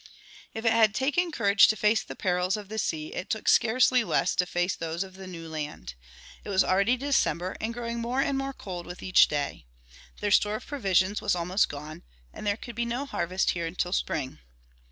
[0.55, 4.03] If it had taken courage to face the perils of the sea it took scarcely
[4.03, 5.93] less to face those of the new land.
[6.43, 9.67] It was already December and growing more and more cold with each day.
[10.19, 12.01] Their store of provisions was almost gone,
[12.33, 14.39] and there could be no harvest here until spring.